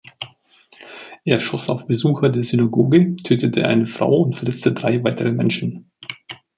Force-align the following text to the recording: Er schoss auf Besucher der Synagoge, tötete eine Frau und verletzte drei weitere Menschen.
Er 1.25 1.39
schoss 1.39 1.69
auf 1.69 1.85
Besucher 1.85 2.29
der 2.29 2.43
Synagoge, 2.43 3.15
tötete 3.17 3.67
eine 3.67 3.85
Frau 3.85 4.21
und 4.23 4.35
verletzte 4.35 4.73
drei 4.73 5.03
weitere 5.03 5.31
Menschen. 5.31 5.91